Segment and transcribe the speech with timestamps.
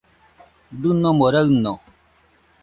[0.81, 1.73] Dɨnomo raɨno